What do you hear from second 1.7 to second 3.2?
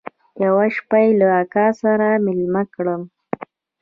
سره ميلمه کړم.